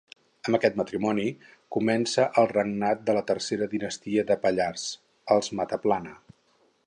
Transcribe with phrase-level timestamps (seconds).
[0.49, 1.25] Amb aquest matrimoni,
[1.75, 4.87] comença el regnat de la tercera dinastia de Pallars:
[5.37, 6.19] els Mataplana.